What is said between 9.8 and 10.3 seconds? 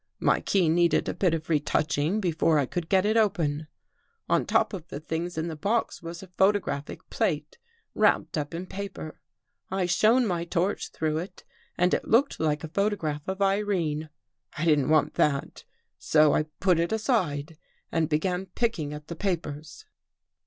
shone